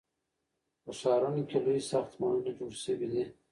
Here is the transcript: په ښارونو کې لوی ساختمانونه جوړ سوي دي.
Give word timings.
په 0.83 0.91
ښارونو 0.99 1.41
کې 1.49 1.57
لوی 1.65 1.81
ساختمانونه 1.91 2.51
جوړ 2.59 2.71
سوي 2.83 3.07
دي. 3.11 3.23